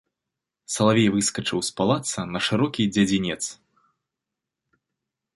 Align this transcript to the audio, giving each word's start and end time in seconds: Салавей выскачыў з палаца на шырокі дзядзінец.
Салавей 0.75 1.09
выскачыў 1.15 1.59
з 1.67 1.73
палаца 1.81 2.19
на 2.33 2.39
шырокі 2.45 2.83
дзядзінец. 2.93 3.37